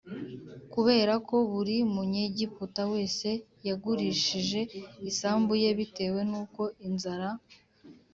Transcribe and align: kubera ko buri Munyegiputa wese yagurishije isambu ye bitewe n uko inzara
kubera 0.73 1.13
ko 1.27 1.35
buri 1.51 1.75
Munyegiputa 1.93 2.81
wese 2.93 3.29
yagurishije 3.67 4.59
isambu 5.11 5.51
ye 5.63 5.69
bitewe 5.79 6.21
n 6.31 6.31
uko 6.43 6.61
inzara 6.87 7.29